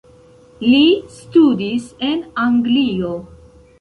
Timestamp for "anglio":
2.47-3.13